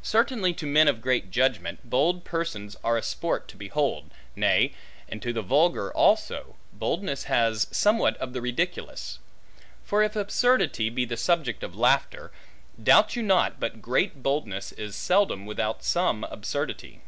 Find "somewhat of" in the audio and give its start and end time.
7.70-8.32